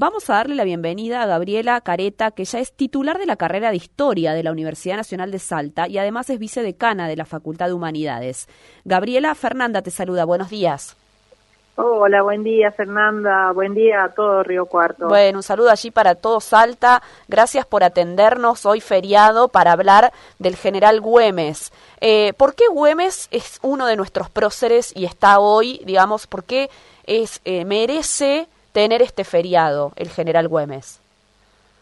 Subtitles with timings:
[0.00, 3.68] Vamos a darle la bienvenida a Gabriela Careta, que ya es titular de la carrera
[3.68, 7.66] de Historia de la Universidad Nacional de Salta y además es vicedecana de la Facultad
[7.66, 8.48] de Humanidades.
[8.86, 10.96] Gabriela Fernanda te saluda, buenos días.
[11.76, 15.06] Hola, buen día Fernanda, buen día a todo Río Cuarto.
[15.06, 20.56] Bueno, un saludo allí para todo Salta, gracias por atendernos hoy feriado para hablar del
[20.56, 21.74] general Güemes.
[22.00, 26.70] Eh, ¿Por qué Güemes es uno de nuestros próceres y está hoy, digamos, por qué
[27.04, 31.00] es, eh, merece tener este feriado, el general Güemes?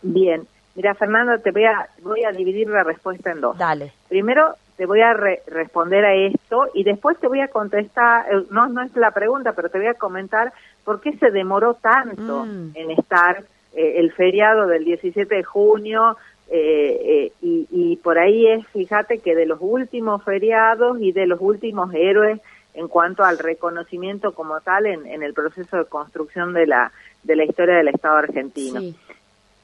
[0.03, 3.59] Bien, mira Fernanda, te voy a, voy a dividir la respuesta en dos.
[3.59, 3.93] Dale.
[4.09, 8.69] Primero te voy a responder a esto y después te voy a contestar, eh, no,
[8.69, 10.53] no es la pregunta, pero te voy a comentar
[10.85, 12.71] por qué se demoró tanto mm.
[12.75, 13.43] en estar
[13.75, 16.17] eh, el feriado del 17 de junio
[16.51, 21.41] eh, y, y por ahí es, fíjate que de los últimos feriados y de los
[21.41, 22.41] últimos héroes
[22.79, 26.93] en cuanto al reconocimiento como tal en, en el proceso de construcción de la,
[27.25, 28.81] de la historia del Estado argentino.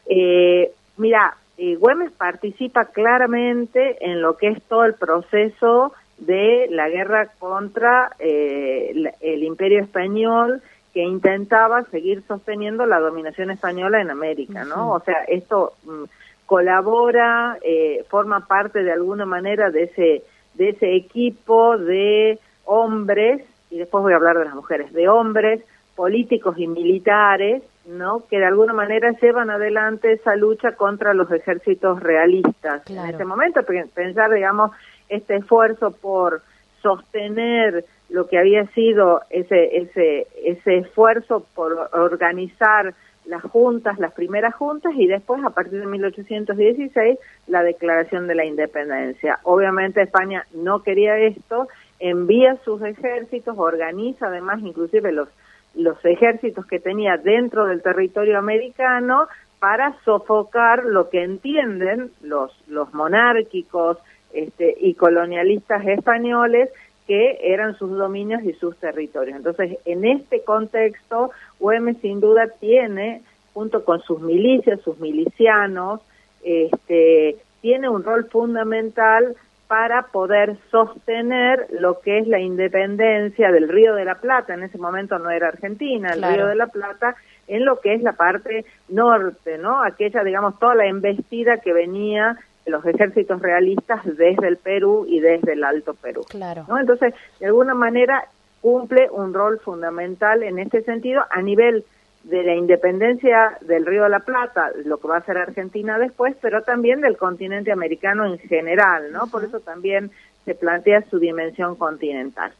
[0.07, 6.89] Eh, mira, eh, Güemes participa claramente en lo que es todo el proceso de la
[6.89, 10.61] guerra contra eh, el, imperio español
[10.93, 14.93] que intentaba seguir sosteniendo la dominación española en América, ¿no?
[14.93, 16.05] O sea, esto mm,
[16.47, 23.79] colabora, eh, forma parte de alguna manera de ese de ese equipo de hombres, y
[23.79, 28.25] después voy a hablar de las mujeres, de hombres políticos y militares, ¿no?
[28.29, 32.83] Que de alguna manera llevan adelante esa lucha contra los ejércitos realistas.
[32.91, 33.61] En este momento,
[33.95, 34.73] pensar, digamos,
[35.09, 36.43] este esfuerzo por
[36.83, 44.55] sostener lo que había sido ese ese ese esfuerzo por organizar las juntas, las primeras
[44.55, 49.39] juntas y después a partir de 1816 la declaración de la independencia.
[49.45, 55.29] Obviamente España no quería esto envía sus ejércitos, organiza además inclusive los,
[55.75, 59.27] los ejércitos que tenía dentro del territorio americano
[59.59, 63.99] para sofocar lo que entienden los, los monárquicos
[64.33, 66.71] este, y colonialistas españoles
[67.07, 69.37] que eran sus dominios y sus territorios.
[69.37, 71.31] Entonces, en este contexto,
[71.61, 73.23] Güemes sin duda tiene,
[73.53, 76.01] junto con sus milicias, sus milicianos,
[76.43, 79.37] este, tiene un rol fundamental
[79.69, 84.79] para poder sostener lo que es la independencia del Río de la Plata, en ese
[84.79, 87.17] momento no era Argentina, el Río de la Plata,
[87.47, 89.83] en lo que es la parte norte, ¿no?
[89.83, 95.21] Aquella, digamos, toda la embestida que venía de los ejércitos realistas desde el Perú y
[95.21, 96.23] desde el Alto Perú.
[96.29, 96.65] Claro.
[96.69, 96.79] ¿no?
[96.79, 98.27] Entonces, de alguna manera
[98.61, 101.85] cumple un rol fundamental en este sentido a nivel
[102.25, 106.35] de la independencia del Río de la Plata, lo que va a ser Argentina después,
[106.41, 109.27] pero también del continente americano en general, ¿no?
[109.27, 110.11] Por eso también
[110.45, 112.53] se plantea su dimensión continental.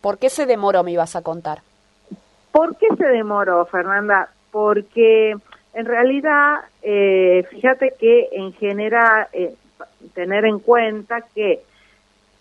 [0.00, 1.62] ¿Por qué se demoró, me ibas a contar?
[2.52, 4.28] ¿Por qué se demoró, Fernanda?
[4.52, 5.34] Porque
[5.74, 9.54] en realidad, eh, fíjate que en general, eh,
[10.14, 11.62] tener en cuenta que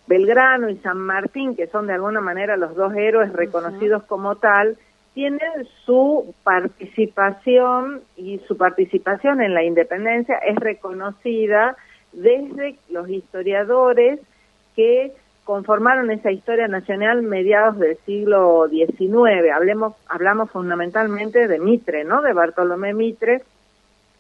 [0.06, 4.78] Belgrano y San Martín, que son de alguna manera los dos héroes reconocidos como tal,
[5.14, 11.76] tienen su participación y su participación en la independencia es reconocida
[12.14, 14.20] desde los historiadores
[14.76, 15.14] que
[15.44, 19.52] conformaron esa historia nacional mediados del siglo XIX.
[19.54, 22.22] Hablemos, hablamos fundamentalmente de Mitre, ¿no?
[22.22, 23.42] De Bartolomé Mitre,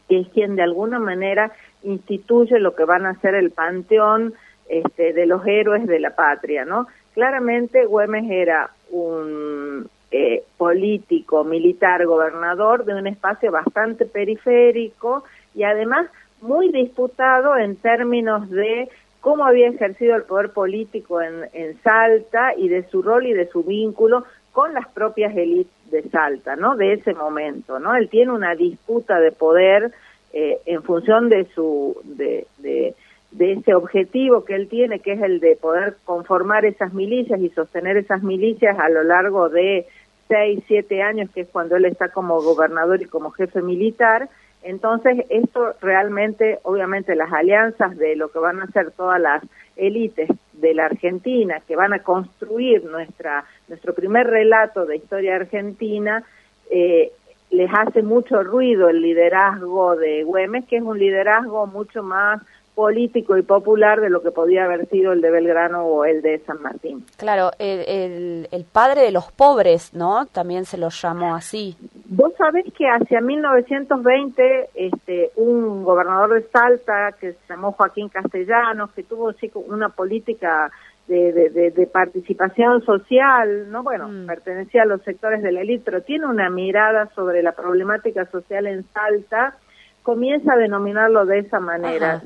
[0.09, 1.51] que es quien de alguna manera
[1.84, 4.34] instituye lo que van a ser el panteón
[4.68, 6.88] este, de los héroes de la patria, ¿no?
[7.13, 15.24] Claramente Güemes era un eh, político, militar, gobernador de un espacio bastante periférico
[15.56, 16.08] y además
[16.42, 18.90] muy disputado en términos de
[19.22, 23.48] cómo había ejercido el poder político en, en Salta y de su rol y de
[23.48, 26.76] su vínculo con las propias élites de Salta, ¿no?
[26.76, 27.96] De ese momento, ¿no?
[27.96, 29.92] Él tiene una disputa de poder
[30.34, 32.96] eh, en función de su de, de,
[33.31, 37.50] de ese objetivo que él tiene, que es el de poder conformar esas milicias y
[37.50, 39.88] sostener esas milicias a lo largo de
[40.28, 44.30] seis, siete años, que es cuando él está como gobernador y como jefe militar.
[44.63, 49.44] Entonces, esto realmente, obviamente, las alianzas de lo que van a ser todas las
[49.75, 56.24] élites de la Argentina, que van a construir nuestra nuestro primer relato de historia argentina,
[56.69, 57.12] eh,
[57.50, 62.42] les hace mucho ruido el liderazgo de Güemes, que es un liderazgo mucho más
[62.75, 66.39] político y popular de lo que podía haber sido el de Belgrano o el de
[66.39, 67.06] San Martín.
[67.18, 70.25] Claro, el, el, padre de los pobres, ¿no?
[70.25, 71.75] También se lo llamó así.
[72.06, 78.91] Vos sabés que hacia 1920 este, un gobernador de Salta que se llamó Joaquín Castellanos,
[78.91, 79.31] que tuvo
[79.68, 80.71] una política
[81.07, 83.83] de, participación social, ¿no?
[83.83, 84.27] Bueno, mm.
[84.27, 88.68] pertenecía a los sectores de la élite, pero tiene una mirada sobre la problemática social
[88.68, 89.56] en Salta,
[90.03, 92.21] comienza a denominarlo de esa manera.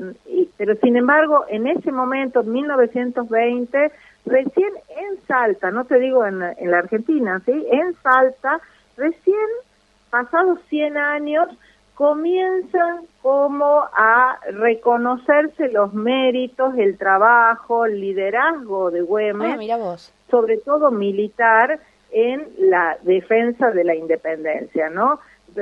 [0.58, 3.92] pero sin embargo, en ese momento, 1920,
[4.26, 7.68] recién en Salta, no te digo en, en la Argentina, ¿sí?
[7.72, 8.60] En Salta,
[8.98, 9.36] recién
[10.10, 11.50] pasados 100 años,
[11.96, 19.96] comienzan como a reconocerse los méritos, el trabajo, el liderazgo de Güemes, ah,
[20.30, 21.80] sobre todo militar,
[22.12, 25.20] en la defensa de la independencia, ¿no?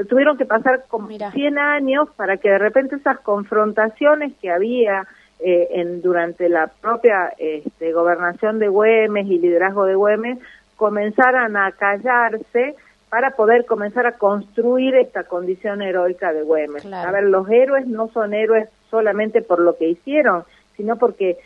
[0.09, 5.07] Tuvieron que pasar como 100 años para que de repente esas confrontaciones que había
[5.39, 10.39] eh, en, durante la propia este, gobernación de Güemes y liderazgo de Güemes
[10.77, 12.75] comenzaran a callarse
[13.09, 16.85] para poder comenzar a construir esta condición heroica de Güemes.
[16.91, 20.43] A ver, los héroes no son héroes solamente por lo que hicieron,
[20.75, 21.37] sino porque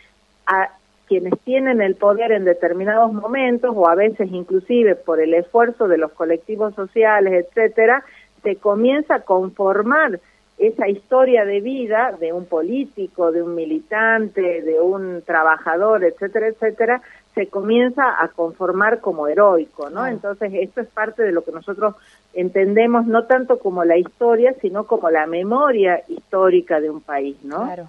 [0.46, 0.70] a
[1.08, 5.98] quienes tienen el poder en determinados momentos o a veces inclusive por el esfuerzo de
[5.98, 8.04] los colectivos sociales, etcétera,
[8.42, 10.20] se comienza a conformar
[10.58, 17.00] esa historia de vida de un político, de un militante, de un trabajador, etcétera, etcétera,
[17.34, 20.04] se comienza a conformar como heroico, ¿no?
[20.06, 21.94] Entonces, esto es parte de lo que nosotros
[22.34, 27.64] entendemos no tanto como la historia, sino como la memoria histórica de un país, ¿no?
[27.64, 27.88] Claro.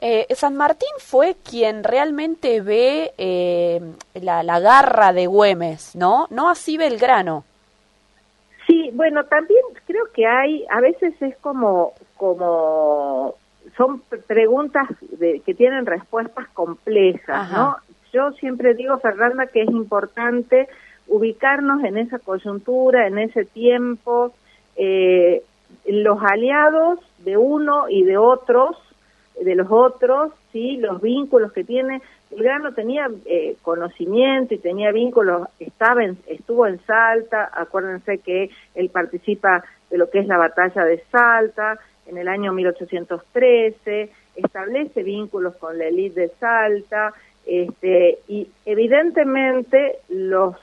[0.00, 3.80] Eh, San Martín fue quien realmente ve eh,
[4.14, 6.26] la, la, garra de Güemes, ¿no?
[6.30, 7.44] No así Belgrano.
[8.70, 13.34] Sí, bueno, también creo que hay, a veces es como, como
[13.76, 14.86] son preguntas
[15.18, 17.76] de, que tienen respuestas complejas, ¿no?
[18.12, 20.68] Yo siempre digo, Fernanda, que es importante
[21.08, 24.32] ubicarnos en esa coyuntura, en ese tiempo,
[24.76, 25.42] eh,
[25.86, 28.76] los aliados de uno y de otros,
[29.40, 32.02] de los otros, sí, los vínculos que tiene.
[32.30, 38.90] Belgrano tenía eh, conocimiento y tenía vínculos, estaba en, estuvo en Salta, acuérdense que él
[38.90, 45.56] participa de lo que es la batalla de Salta en el año 1813, establece vínculos
[45.56, 47.12] con la élite de Salta,
[47.46, 50.56] este, y evidentemente los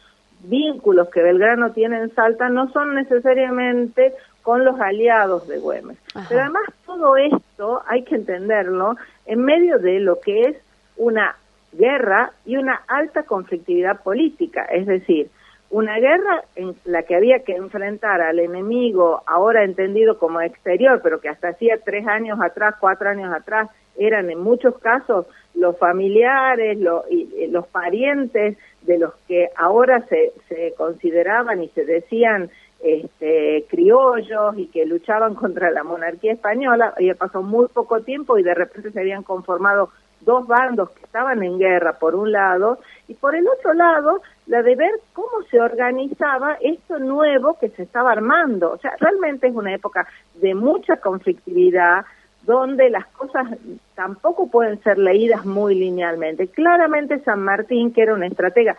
[0.44, 4.14] vínculos que Belgrano tiene en Salta no son necesariamente
[4.48, 5.98] con los aliados de Güemes.
[6.30, 8.96] Pero además todo esto hay que entenderlo
[9.26, 10.56] en medio de lo que es
[10.96, 11.36] una
[11.74, 15.30] guerra y una alta conflictividad política, es decir,
[15.70, 21.20] una guerra en la que había que enfrentar al enemigo, ahora entendido como exterior, pero
[21.20, 26.78] que hasta hacía tres años atrás, cuatro años atrás, eran en muchos casos los familiares,
[27.10, 32.50] y, los parientes de los que ahora se, se consideraban y se decían
[32.82, 38.44] este, criollos y que luchaban contra la monarquía española, había pasado muy poco tiempo y
[38.44, 39.90] de repente se habían conformado
[40.22, 44.62] dos bandos que estaban en guerra por un lado y por el otro lado la
[44.64, 48.72] de ver cómo se organizaba esto nuevo que se estaba armando.
[48.72, 52.06] O sea, realmente es una época de mucha conflictividad,
[52.44, 53.46] donde las cosas
[53.94, 56.48] tampoco pueden ser leídas muy linealmente.
[56.48, 58.78] Claramente San Martín, que era una estratega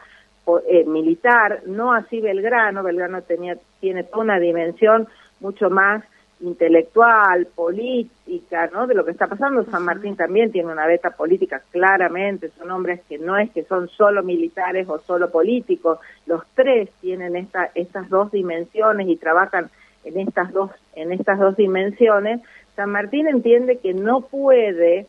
[0.68, 5.06] eh, militar, no así Belgrano, Belgrano tenía, tiene toda una dimensión
[5.40, 6.04] mucho más
[6.40, 8.86] intelectual, política, ¿no?
[8.86, 9.64] De lo que está pasando.
[9.64, 12.50] San Martín también tiene una beta política, claramente.
[12.50, 15.98] Son hombres que no es que son solo militares o solo políticos.
[16.26, 19.68] Los tres tienen esta, estas dos dimensiones y trabajan
[20.04, 22.40] en estas dos, en estas dos dimensiones.
[22.76, 25.06] San Martín entiende que no puede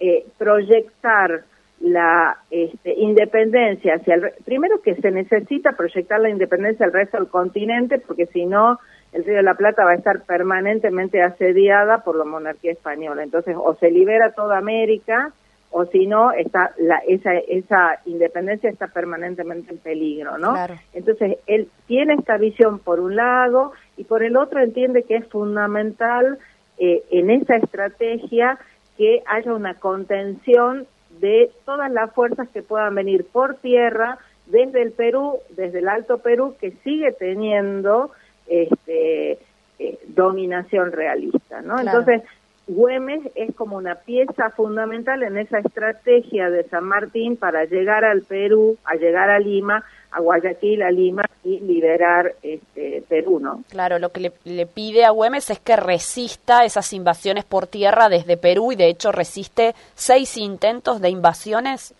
[0.00, 1.44] eh, proyectar
[1.82, 7.26] la este, independencia hacia el primero que se necesita proyectar la independencia al resto del
[7.26, 8.78] continente porque si no
[9.12, 13.22] el Río de la Plata va a estar permanentemente asediada por la monarquía española.
[13.24, 15.32] Entonces o se libera toda América
[15.72, 20.54] o si no está la, esa esa independencia está permanentemente en peligro no
[20.92, 25.26] entonces él tiene esta visión por un lado y por el otro entiende que es
[25.28, 26.38] fundamental
[26.76, 28.58] eh, en esa estrategia
[28.98, 30.86] que haya una contención
[31.22, 36.18] de todas las fuerzas que puedan venir por tierra desde el Perú, desde el Alto
[36.18, 38.10] Perú, que sigue teniendo
[38.48, 39.38] este,
[39.78, 41.78] eh, dominación realista, ¿no?
[41.78, 42.22] Entonces,
[42.66, 48.22] Güemes es como una pieza fundamental en esa estrategia de San Martín para llegar al
[48.22, 53.64] Perú, a llegar a Lima, a Guayaquil, a Lima y liberar este, Perú, ¿no?
[53.68, 58.36] Claro, lo que le, pide a Güemes es que resista esas invasiones por tierra desde
[58.36, 61.94] Perú y de hecho resiste seis intentos de invasiones.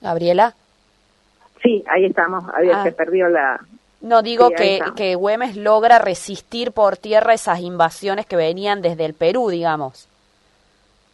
[0.00, 0.54] Gabriela.
[1.62, 2.44] Sí, ahí estamos.
[2.54, 2.94] Había que ah.
[2.96, 3.58] perdió la,
[4.00, 9.14] no digo que, que Güemes logra resistir por tierra esas invasiones que venían desde el
[9.14, 10.06] Perú, digamos.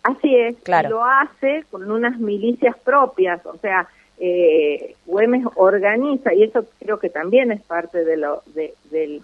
[0.02, 0.90] Así es, claro.
[0.90, 7.08] lo hace con unas milicias propias, o sea, eh, Güemes organiza, y eso creo que
[7.08, 9.22] también es parte de, lo, de, del,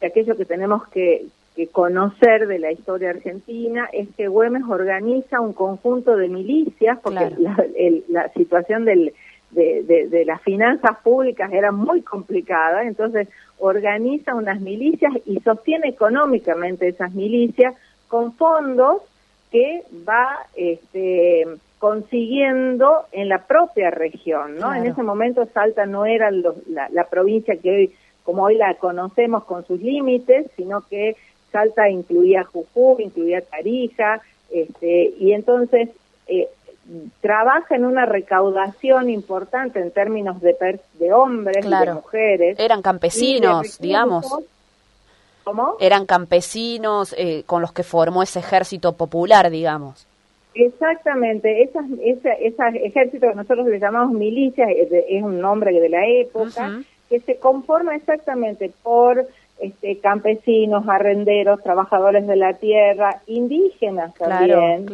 [0.00, 5.40] de aquello que tenemos que, que conocer de la historia argentina, es que Güemes organiza
[5.40, 7.64] un conjunto de milicias, porque la,
[8.08, 9.12] la, situación del,
[9.52, 13.28] de, de, de, las finanzas públicas era muy complicada, entonces
[13.58, 17.74] organiza unas milicias y sostiene económicamente esas milicias
[18.08, 19.02] con fondos
[19.52, 21.46] que va este,
[21.78, 24.74] consiguiendo en la propia región, ¿no?
[24.74, 27.94] En ese momento Salta no era la, provincia que hoy,
[28.24, 31.16] como hoy la conocemos con sus límites, sino que
[31.52, 35.90] Salta incluía Jujuy, incluía Tarija, este, y entonces
[36.26, 36.48] eh,
[37.20, 42.58] trabaja en una recaudación importante en términos de, de hombres y de mujeres.
[42.58, 44.26] Eran campesinos, digamos.
[45.44, 45.76] ¿Cómo?
[45.80, 50.06] Eran campesinos eh, con los que formó ese ejército popular, digamos.
[50.54, 52.30] Exactamente, esas, ese,
[52.84, 57.96] ejército que nosotros le llamamos milicias, es, un nombre de la época, que se conforma
[57.96, 59.26] exactamente por
[59.60, 64.86] este, campesinos, arrenderos, trabajadores de la tierra, indígenas también,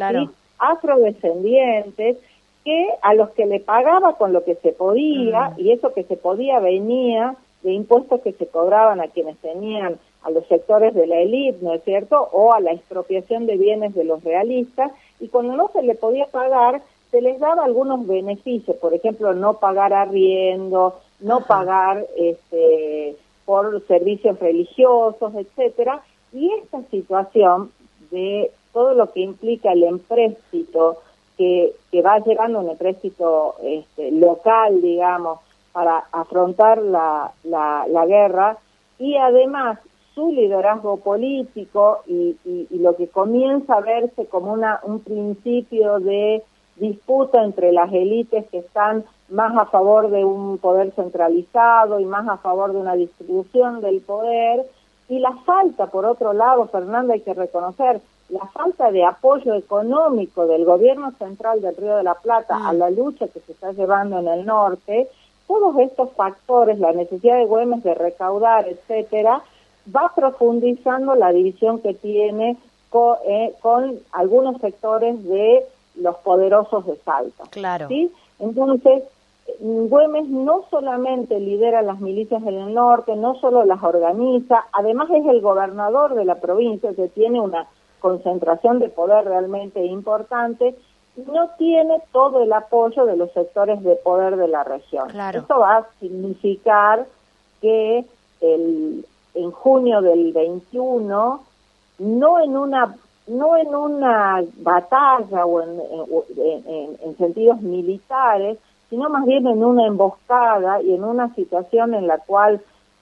[0.58, 2.18] afrodescendientes,
[2.64, 6.16] que a los que le pagaba con lo que se podía, y eso que se
[6.16, 11.20] podía venía de impuestos que se cobraban a quienes tenían a los sectores de la
[11.20, 15.56] élite, ¿no es cierto?, o a la expropiación de bienes de los realistas, y cuando
[15.56, 20.98] no se le podía pagar, se les daba algunos beneficios, por ejemplo, no pagar arriendo,
[21.20, 27.70] no pagar este, por servicios religiosos, etcétera, y esta situación
[28.10, 30.98] de todo lo que implica el empréstito,
[31.38, 35.38] que, que va llevando un empréstito este, local, digamos,
[35.72, 38.58] para afrontar la, la, la guerra,
[38.98, 39.78] y además
[40.18, 42.34] su liderazgo político y,
[42.70, 46.42] lo que comienza a verse como una, un principio de
[46.74, 52.28] disputa entre las élites que están más a favor de un poder centralizado y más
[52.28, 54.66] a favor de una distribución del poder,
[55.08, 60.48] y la falta, por otro lado, Fernanda, hay que reconocer, la falta de apoyo económico
[60.48, 62.76] del gobierno central del Río de la Plata a mm.
[62.76, 65.08] la lucha que se está llevando en el norte,
[65.46, 69.42] todos estos factores, la necesidad de Güemes de recaudar, etcétera,
[69.94, 72.56] va profundizando la división que tiene
[73.26, 75.64] eh, con, algunos sectores de
[75.96, 77.44] los poderosos de Salta.
[77.50, 77.88] Claro.
[77.88, 78.10] ¿sí?
[78.38, 79.02] Entonces,
[79.60, 85.26] Güemes no solamente lidera las milicias en el norte, no solo las organiza, además es
[85.26, 87.66] el gobernador de la provincia que tiene una
[87.98, 90.74] concentración de poder realmente importante,
[91.26, 95.08] no tiene todo el apoyo de los sectores de poder de la región.
[95.08, 95.40] Claro.
[95.40, 97.06] Esto va a significar
[97.60, 98.04] que
[98.40, 99.04] el,
[99.38, 101.42] en junio del 21,
[101.98, 102.96] no en una
[103.28, 110.94] no en una batalla o en, sentidos militares, sino más bien en una emboscada y
[110.94, 112.60] en una situación en la cual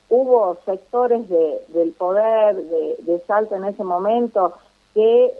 [0.08, 4.54] hubo sectores de, del poder de, de, Salta en ese momento
[4.94, 5.32] que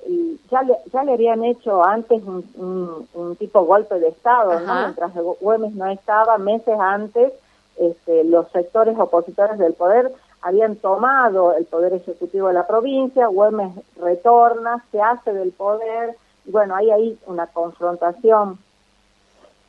[0.50, 4.74] ya le, ya le habían hecho antes un, un, tipo golpe de Estado, ¿no?
[4.74, 7.32] mientras Güemes no estaba, meses antes,
[7.78, 10.12] este, los sectores opositores del poder
[10.46, 16.52] habían tomado el poder ejecutivo de la provincia, Güemes retorna, se hace del poder, y
[16.52, 18.56] bueno, hay ahí una confrontación.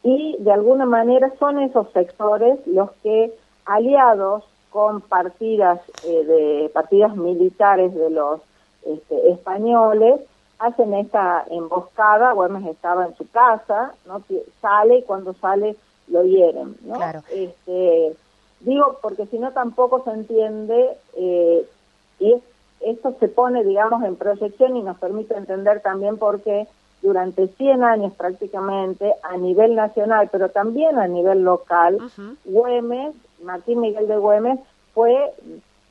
[0.04, 3.34] Y de alguna manera son esos sectores los que,
[3.66, 8.42] aliados con partidas, eh, de, partidas militares de los
[8.86, 10.22] este, españoles,
[10.60, 14.22] hacen esta emboscada, Güemes estaba en su casa, ¿no?
[14.62, 15.76] sale y cuando sale
[16.08, 16.98] lo hieren, ¿no?
[16.98, 17.24] Claro.
[17.32, 18.16] Este,
[18.62, 21.66] Digo, porque si no tampoco se entiende eh,
[22.20, 22.36] y
[22.82, 26.68] esto se pone, digamos, en proyección y nos permite entender también por qué
[27.02, 32.00] durante 100 años prácticamente a nivel nacional, pero también a nivel local,
[32.46, 34.60] Güemes, Martín Miguel de Güemes,
[34.94, 35.32] fue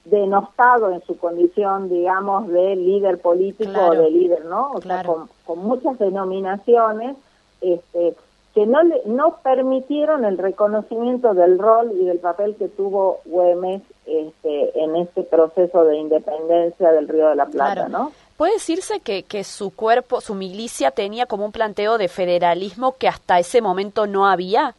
[0.05, 4.73] denostado en su condición, digamos, de líder político o de líder, ¿no?
[4.73, 7.17] O sea, con, con, muchas denominaciones,
[7.61, 8.17] este,
[8.57, 13.83] que no, le, no permitieron el reconocimiento del rol y del papel que tuvo Güemes
[14.07, 18.13] este, en este proceso de independencia del Río de la Plata, ¿no?
[18.39, 23.09] ¿Puede decirse que, que su cuerpo, su milicia tenía como un planteo de federalismo que
[23.09, 24.75] hasta ese momento no había?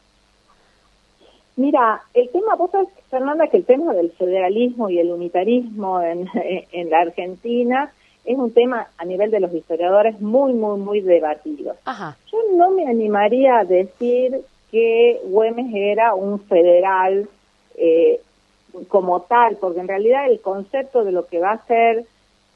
[1.56, 6.28] Mira, el tema, vos sabés, Fernanda, que el tema del federalismo y el unitarismo en,
[6.72, 7.94] en la Argentina
[8.28, 11.76] es un tema a nivel de los historiadores muy, muy, muy debatido.
[12.30, 17.30] Yo no me animaría a decir que Güemes era un federal
[17.78, 18.20] eh,
[18.90, 22.04] como tal, porque en realidad el concepto de lo que va a ser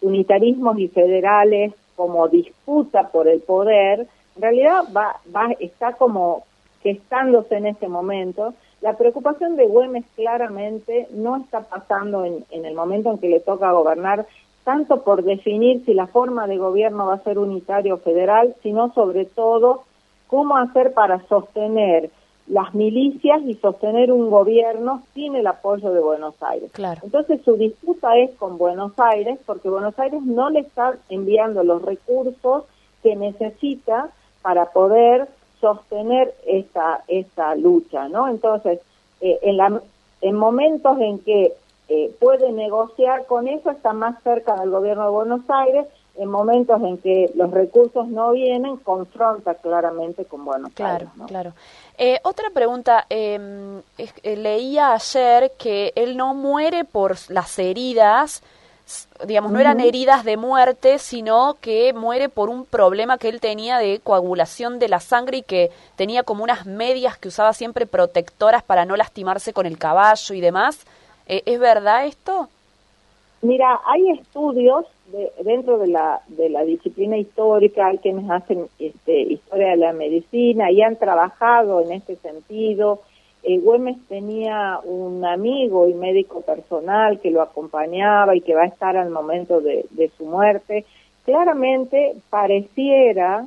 [0.01, 6.43] unitarismos y federales como disputa por el poder, en realidad va, va, está como
[6.83, 8.53] gestándose en este momento.
[8.81, 13.39] La preocupación de Güemes claramente no está pasando en, en el momento en que le
[13.39, 14.25] toca gobernar
[14.63, 18.93] tanto por definir si la forma de gobierno va a ser unitario o federal, sino
[18.93, 19.83] sobre todo
[20.27, 22.09] cómo hacer para sostener
[22.47, 26.71] las milicias y sostener un gobierno sin el apoyo de Buenos Aires.
[26.71, 27.01] Claro.
[27.03, 31.81] Entonces su disputa es con Buenos Aires porque Buenos Aires no le está enviando los
[31.81, 32.65] recursos
[33.03, 34.09] que necesita
[34.41, 35.27] para poder
[35.59, 38.27] sostener esta esta lucha, ¿no?
[38.27, 38.79] Entonces,
[39.21, 39.81] eh, en, la,
[40.21, 41.53] en momentos en que
[41.93, 46.81] eh, puede negociar con eso, está más cerca del gobierno de Buenos Aires, en momentos
[46.83, 51.27] en que los recursos no vienen, confronta claramente con Buenos claro, Aires.
[51.27, 51.53] Claro,
[51.97, 58.41] eh, otra pregunta, em, eh, leía ayer que él no muere por las heridas,
[59.27, 63.79] digamos, no eran heridas de muerte, sino que muere por un problema que él tenía
[63.79, 68.63] de coagulación de la sangre y que tenía como unas medias que usaba siempre protectoras
[68.63, 70.85] para no lastimarse con el caballo y demás.
[71.27, 72.49] Eh, ¿Es verdad esto?
[73.41, 74.85] Mira, hay estudios
[75.43, 80.71] dentro de la, de la disciplina histórica, hay quienes hacen este, historia de la medicina
[80.71, 83.01] y han trabajado en este sentido.
[83.43, 88.67] Eh, Güemes tenía un amigo y médico personal que lo acompañaba y que va a
[88.67, 90.85] estar al momento de, de su muerte.
[91.25, 93.45] Claramente pareciera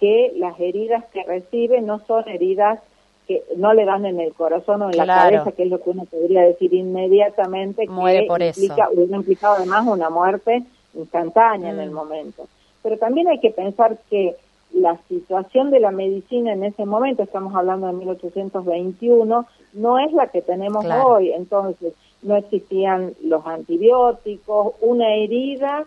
[0.00, 2.80] que las heridas que recibe no son heridas
[3.28, 5.90] que no le dan en el corazón o en la cabeza, que es lo que
[5.90, 8.92] uno podría decir inmediatamente, Muere por implica, eso.
[8.94, 10.62] hubiera implicado además una muerte
[10.94, 11.94] instantánea en el Mm.
[11.94, 12.46] momento.
[12.82, 14.34] Pero también hay que pensar que
[14.72, 20.28] la situación de la medicina en ese momento, estamos hablando de 1821, no es la
[20.28, 21.08] que tenemos Claro.
[21.08, 21.30] hoy.
[21.32, 21.92] Entonces,
[22.22, 25.84] no existían los antibióticos, una herida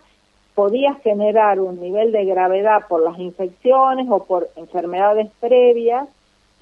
[0.54, 6.08] podía generar un nivel de gravedad por las infecciones o por enfermedades previas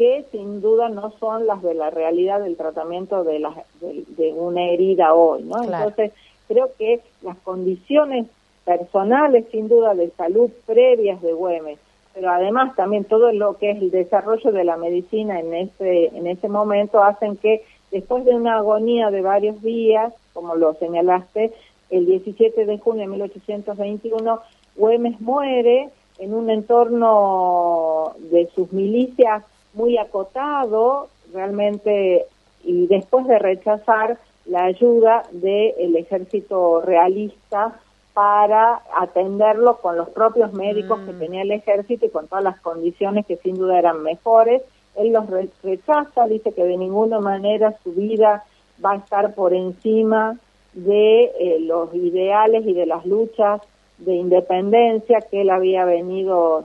[0.01, 3.53] que sin duda no son las de la realidad del tratamiento de, la,
[3.83, 5.57] de, de una herida hoy, ¿no?
[5.57, 5.89] Claro.
[5.89, 6.13] Entonces,
[6.49, 8.27] creo que las condiciones
[8.65, 11.79] personales, sin duda, de salud previas de Güemes,
[12.15, 16.27] pero además también todo lo que es el desarrollo de la medicina en ese, en
[16.27, 21.53] ese momento hacen que después de una agonía de varios días, como lo señalaste,
[21.91, 24.41] el 17 de junio de 1821,
[24.77, 32.27] Güemes muere en un entorno de sus milicias muy acotado, realmente,
[32.65, 37.79] y después de rechazar la ayuda del ejército realista
[38.15, 41.07] para atenderlo con los propios médicos Mm.
[41.07, 44.63] que tenía el ejército y con todas las condiciones que sin duda eran mejores.
[44.97, 48.45] Él los re- rechaza, dice que de ninguna manera su vida
[48.85, 50.37] va a estar por encima
[50.73, 53.61] de eh, los ideales y de las luchas
[53.99, 56.65] de independencia que él había venido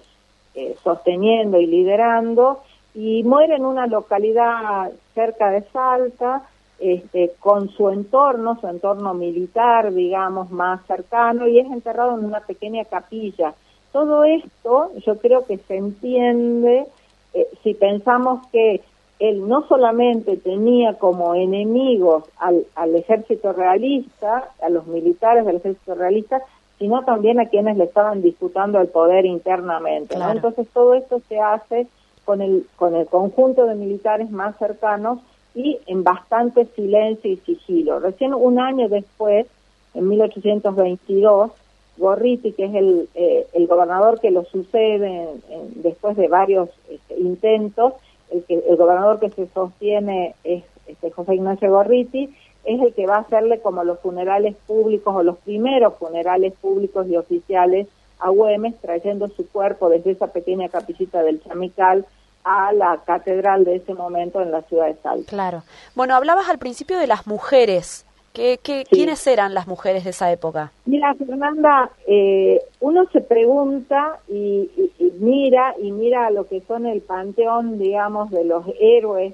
[0.56, 2.62] eh, sosteniendo y liderando
[2.96, 6.44] y muere en una localidad cerca de Salta
[6.80, 12.40] este, con su entorno, su entorno militar, digamos, más cercano, y es enterrado en una
[12.40, 13.54] pequeña capilla.
[13.92, 16.86] Todo esto yo creo que se entiende
[17.34, 18.82] eh, si pensamos que
[19.20, 25.96] él no solamente tenía como enemigos al, al ejército realista, a los militares del ejército
[25.96, 26.42] realista,
[26.80, 30.18] sino también a quienes le estaban disputando el poder internamente.
[30.18, 30.30] ¿no?
[30.32, 31.88] Entonces todo esto se hace
[32.26, 35.20] con el, con el conjunto de militares más cercanos
[35.54, 38.00] y en bastante silencio y sigilo.
[38.00, 39.46] Recién un año después,
[39.94, 41.52] en 1822,
[41.98, 47.18] Gorriti, que es el, eh, el gobernador que lo sucede en- después de varios este,
[47.20, 47.94] intentos,
[48.32, 52.36] el, que, el gobernador que se sostiene es este, José Ignacio Gorriti,
[52.66, 57.08] es el que va a hacerle como los funerales públicos o los primeros funerales públicos
[57.08, 57.88] y oficiales
[58.26, 62.06] a Güemes, trayendo su cuerpo desde esa pequeña capillita del Chamical
[62.44, 65.30] a la catedral de ese momento en la ciudad de Salta.
[65.30, 65.64] Claro.
[65.96, 68.06] Bueno, hablabas al principio de las mujeres.
[68.34, 68.96] ¿Qué, qué, Sí.
[68.98, 70.72] ¿Quiénes eran las mujeres de esa época?
[70.86, 76.86] Mira, Fernanda, eh, uno se pregunta y, y- y mira y mira lo que son
[76.86, 79.34] el panteón, digamos, de los héroes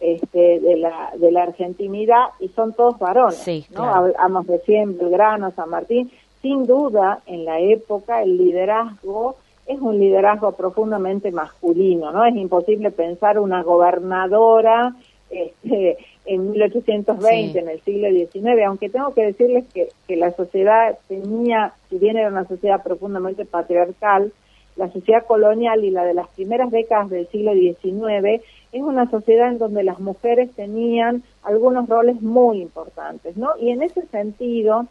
[0.00, 3.76] este, de la de la argentinidad y son todos varones, Sí, ¿no?
[3.82, 3.96] claro.
[4.18, 6.10] Hablamos de Belgrano, San Martín.
[6.42, 12.24] Sin duda, en la época el liderazgo es un liderazgo profundamente masculino, ¿no?
[12.24, 14.94] Es imposible pensar una gobernadora
[15.30, 17.58] este, en 1820, Sí.
[17.58, 22.16] en el siglo XIX, aunque tengo que decirles que, que la sociedad tenía, si bien
[22.16, 24.32] era una sociedad profundamente patriarcal,
[24.76, 29.48] la sociedad colonial y la de las primeras décadas del siglo XIX es una sociedad
[29.48, 33.50] en donde las mujeres tenían algunos roles muy importantes, ¿no?
[33.58, 34.86] Y en ese sentido,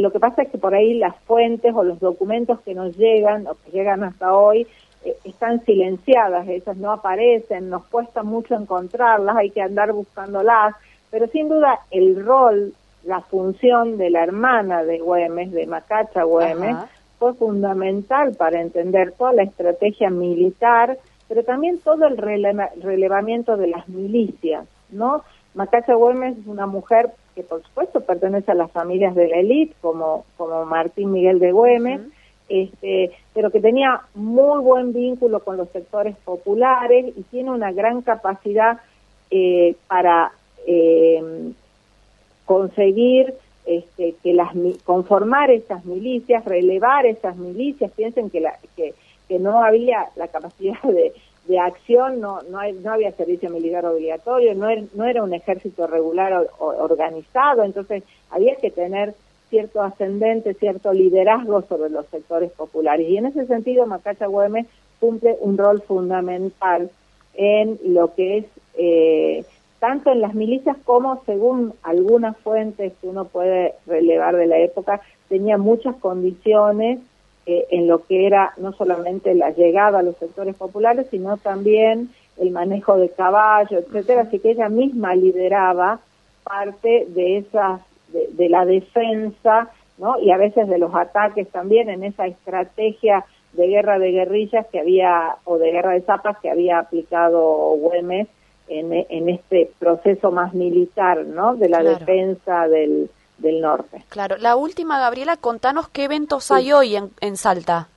[0.00, 3.46] lo que pasa es que por ahí las fuentes o los documentos que nos llegan
[3.46, 4.66] o que llegan hasta hoy
[5.04, 10.74] eh, están silenciadas, esas no aparecen, nos cuesta mucho encontrarlas, hay que andar buscándolas,
[11.10, 16.76] pero sin duda el rol, la función de la hermana de Güemes, de Macacha Güemes,
[17.18, 23.88] fue fundamental para entender toda la estrategia militar, pero también todo el relevamiento de las
[23.88, 25.22] milicias, ¿no?
[25.58, 29.74] Macacha Güemes es una mujer que por supuesto pertenece a las familias de la élite,
[29.80, 32.00] como, como Martín Miguel de Güemes,
[32.48, 38.02] este, pero que tenía muy buen vínculo con los sectores populares y tiene una gran
[38.02, 38.78] capacidad
[39.32, 40.30] eh, para
[40.64, 41.50] eh,
[42.44, 43.34] conseguir
[43.66, 44.52] este, que las
[44.84, 48.94] conformar esas milicias, relevar esas milicias, piensen que, la, que,
[49.26, 51.12] que no había la capacidad de,
[51.48, 56.46] de acción, no, no, no, había servicio militar obligatorio, no no era un ejército regular
[56.58, 59.14] organizado, entonces había que tener
[59.48, 63.08] cierto ascendente, cierto liderazgo sobre los sectores populares.
[63.08, 64.66] Y en ese sentido, Macacha Güemes
[65.00, 66.90] cumple un rol fundamental
[67.32, 68.44] en lo que es,
[68.76, 69.44] eh,
[69.80, 75.00] tanto en las milicias como, según algunas fuentes que uno puede relevar de la época,
[75.30, 76.98] tenía muchas condiciones
[77.50, 82.10] eh, en lo que era no solamente la llegada a los sectores populares, sino también
[82.36, 84.20] el manejo de caballo, etcétera.
[84.20, 85.98] Así que ella misma lideraba
[86.44, 90.20] parte de esas de, la defensa, ¿no?
[90.20, 94.80] Y a veces de los ataques también en esa estrategia de guerra de guerrillas que
[94.80, 97.40] había, o de guerra de zapas que había aplicado
[97.78, 98.28] Güemes
[98.68, 101.56] en, en este proceso más militar, ¿no?
[101.56, 104.04] De la defensa del, del norte.
[104.08, 104.36] Claro.
[104.38, 107.88] La última, Gabriela, contanos qué eventos hay hoy en, en Salta.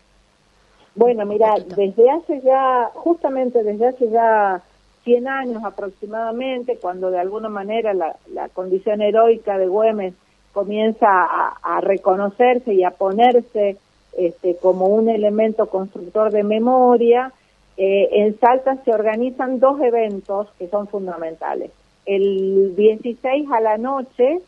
[0.96, 4.62] Bueno, mira, desde hace ya, justamente desde hace ya
[5.04, 8.16] 100 años aproximadamente, cuando de alguna manera la,
[8.54, 10.14] condición heroica de Güemes
[10.54, 13.78] comienza a, reconocerse y a ponerse
[14.18, 17.32] este, como un elemento constructor de memoria,
[17.78, 21.72] eh, en Salta se organizan dos eventos que son fundamentales.
[22.06, 24.42] El 16 a la noche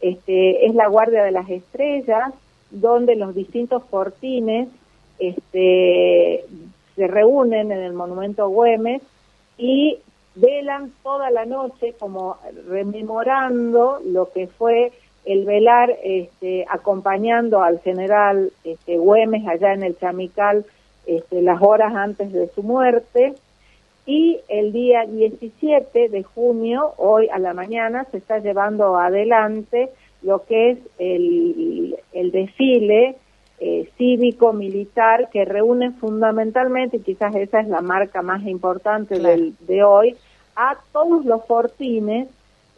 [0.00, 2.32] este, es la Guardia de las Estrellas,
[2.70, 4.68] donde los distintos fortines
[5.18, 6.44] este,
[6.96, 9.02] se reúnen en el Monumento Güemes
[9.56, 9.98] y
[10.34, 12.36] velan toda la noche como
[12.68, 14.92] rememorando lo que fue
[15.24, 20.64] el velar este, acompañando al general este, Güemes allá en el Chamical
[21.06, 23.34] este, las horas antes de su muerte
[24.08, 29.90] y el día 17 de junio, hoy a la mañana, se está llevando adelante
[30.22, 33.16] lo que es el, el desfile
[33.60, 39.52] eh, cívico, militar, que reúne fundamentalmente, y quizás esa es la marca más importante del,
[39.66, 40.16] de hoy,
[40.56, 42.28] a todos los fortines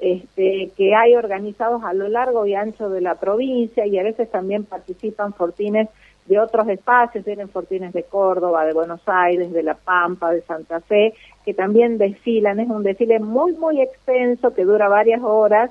[0.01, 4.29] este, que hay organizados a lo largo y ancho de la provincia y a veces
[4.33, 5.91] también participan fortines
[6.27, 10.81] de otros espacios, tienen fortines de Córdoba, de Buenos Aires, de La Pampa, de Santa
[10.81, 12.61] Fe, que también desfilan.
[12.61, 15.71] Es un desfile muy, muy extenso que dura varias horas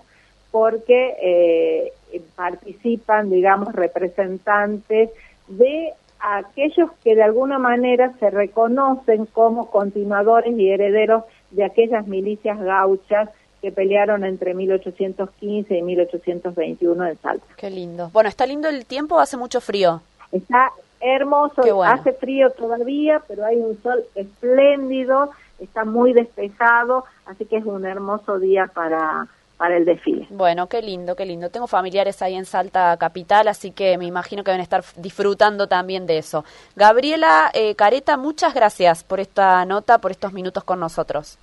[0.51, 1.93] porque eh,
[2.35, 5.11] participan, digamos, representantes
[5.47, 12.59] de aquellos que de alguna manera se reconocen como continuadores y herederos de aquellas milicias
[12.59, 13.29] gauchas
[13.61, 17.45] que pelearon entre 1815 y 1821 en Salta.
[17.57, 18.09] Qué lindo.
[18.13, 20.01] Bueno, está lindo el tiempo, hace mucho frío.
[20.31, 27.57] Está hermoso, hace frío todavía, pero hay un sol espléndido, está muy despejado, así que
[27.57, 29.27] es un hermoso día para
[29.59, 30.25] para el desfile.
[30.29, 31.49] Bueno, qué lindo, qué lindo.
[31.49, 35.67] Tengo familiares ahí en Salta Capital, así que me imagino que van a estar disfrutando
[35.67, 36.45] también de eso.
[36.77, 41.37] Gabriela eh, Careta, muchas gracias por esta nota, por estos minutos con nosotros.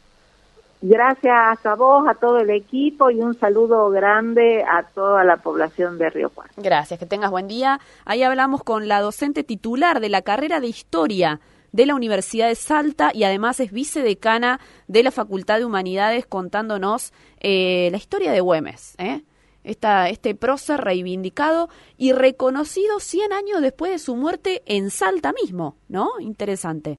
[0.89, 5.99] Gracias a vos, a todo el equipo y un saludo grande a toda la población
[5.99, 6.55] de Río Cuarto.
[6.63, 7.81] Gracias, que tengas buen día.
[8.05, 11.41] Ahí hablamos con la docente titular de la carrera de Historia
[11.73, 17.13] de la Universidad de Salta y además es vicedecana de la Facultad de Humanidades contándonos
[17.41, 18.95] eh, la historia de Güemes.
[18.99, 19.25] ¿eh?
[19.67, 26.11] este prócer reivindicado y reconocido 100 años después de su muerte en Salta mismo, ¿no?
[26.21, 26.95] Interesante.